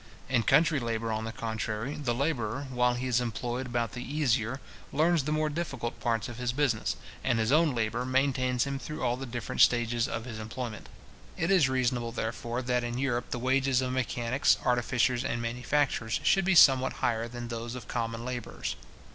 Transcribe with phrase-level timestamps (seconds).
[0.29, 4.59] In country labour, on the contrary, the labourer, while he is employed about the easier,
[4.91, 9.03] learns the more difficult parts of his business, and his own labour maintains him through
[9.03, 10.89] all the different stages of his employment.
[11.37, 16.45] It is reasonable, therefore, that in Europe the wages of mechanics, artificers, and manufacturers, should
[16.45, 18.75] be somewhat higher than those of common labourers.